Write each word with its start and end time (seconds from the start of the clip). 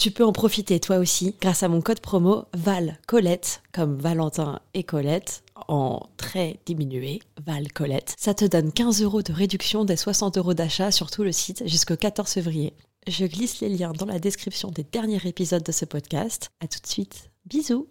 Tu 0.00 0.10
peux 0.10 0.24
en 0.24 0.32
profiter 0.32 0.80
toi 0.80 0.96
aussi 0.96 1.36
grâce 1.42 1.62
à 1.62 1.68
mon 1.68 1.82
code 1.82 2.00
promo 2.00 2.46
Val 2.54 2.96
Colette, 3.06 3.60
comme 3.70 3.98
Valentin 3.98 4.60
et 4.72 4.82
Colette, 4.82 5.42
en 5.68 6.00
très 6.16 6.58
diminué, 6.64 7.20
Val 7.44 7.70
Colette. 7.70 8.14
Ça 8.18 8.32
te 8.32 8.46
donne 8.46 8.72
15 8.72 9.02
euros 9.02 9.20
de 9.20 9.34
réduction 9.34 9.84
des 9.84 9.96
60 9.96 10.38
euros 10.38 10.54
d'achat 10.54 10.90
sur 10.90 11.10
tout 11.10 11.22
le 11.22 11.32
site 11.32 11.68
jusqu'au 11.68 11.96
14 11.96 12.30
février. 12.32 12.72
Je 13.08 13.26
glisse 13.26 13.60
les 13.60 13.68
liens 13.68 13.92
dans 13.92 14.06
la 14.06 14.18
description 14.18 14.70
des 14.70 14.84
derniers 14.84 15.20
épisodes 15.26 15.62
de 15.62 15.70
ce 15.70 15.84
podcast. 15.84 16.48
À 16.60 16.66
tout 16.66 16.80
de 16.80 16.86
suite. 16.86 17.30
Bisous. 17.44 17.86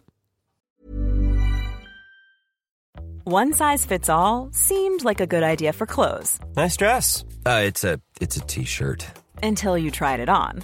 One 3.27 3.53
size 3.53 3.85
fits 3.85 4.09
all 4.09 4.49
seemed 4.51 5.03
like 5.03 5.21
a 5.21 5.27
good 5.27 5.43
idea 5.43 5.71
for 5.71 5.85
clothes 5.85 6.39
Nice 6.57 6.75
dress. 6.75 7.23
Uh, 7.45 7.67
it's 7.67 7.83
a 7.83 7.99
it's 8.19 8.35
a 8.35 8.41
t-shirt. 8.47 9.05
until 9.43 9.77
you 9.77 9.91
tried 9.91 10.19
it 10.19 10.29
on. 10.29 10.63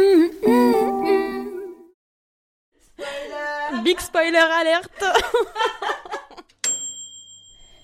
spoiler 4.01 4.37
alerte 4.37 5.03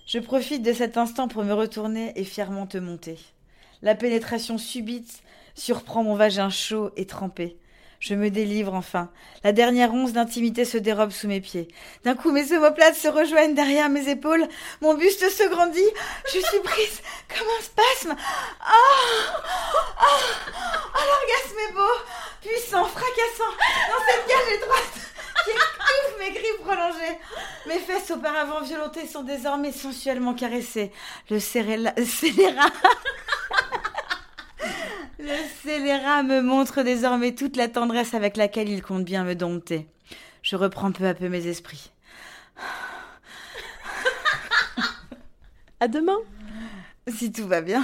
Je 0.08 0.20
profite 0.20 0.64
de 0.64 0.74
cet 0.74 0.98
instant 0.98 1.28
pour 1.28 1.44
me 1.44 1.54
retourner 1.54 2.14
et 2.16 2.24
fièrement 2.24 2.66
te 2.66 2.78
monter. 2.78 3.20
La 3.82 3.94
pénétration 3.94 4.58
subite 4.58 5.22
surprend 5.54 6.04
mon 6.04 6.16
vagin 6.16 6.50
chaud 6.50 6.92
et 6.96 7.06
trempé. 7.06 7.58
Je 8.00 8.14
me 8.14 8.30
délivre 8.30 8.74
enfin. 8.74 9.10
La 9.44 9.52
dernière 9.52 9.94
once 9.94 10.14
d'intimité 10.14 10.66
se 10.66 10.78
dérobe 10.78 11.12
sous 11.12 11.28
mes 11.28 11.42
pieds. 11.42 11.68
D'un 12.04 12.16
coup, 12.16 12.32
mes 12.32 12.54
omoplates 12.54 12.96
se 12.96 13.08
rejoignent 13.08 13.56
derrière 13.56 13.90
mes 13.90 14.08
épaules. 14.08 14.48
Mon 14.82 14.94
buste 14.94 15.30
se 15.30 15.50
grandit. 15.50 15.80
Je 16.26 16.40
suis 16.40 16.60
prise 16.64 17.02
comme 17.28 17.48
un 17.48 17.64
spasme. 17.64 18.16
Ah 18.62 19.42
Ah 19.98 20.47
Mes 27.68 27.80
fesses 27.80 28.12
auparavant 28.12 28.62
violentées 28.62 29.08
sont 29.08 29.24
désormais 29.24 29.72
sensuellement 29.72 30.34
caressées. 30.34 30.92
Le 31.30 31.40
scélérat... 31.40 31.92
Le 35.20 35.36
scélérat 35.62 36.24
me 36.24 36.42
montre 36.42 36.84
désormais 36.84 37.36
toute 37.36 37.58
la 37.58 37.68
tendresse 37.68 38.14
avec 38.14 38.38
laquelle 38.38 38.70
il 38.70 38.82
compte 38.82 39.04
bien 39.04 39.24
me 39.24 39.36
dompter. 39.36 39.88
Je 40.42 40.56
reprends 40.56 40.92
peu 40.92 41.06
à 41.06 41.14
peu 41.14 41.28
mes 41.28 41.48
esprits. 41.48 41.92
À 45.80 45.88
demain 45.88 46.18
Si 47.08 47.32
tout 47.32 47.48
va 47.48 47.62
bien. 47.62 47.84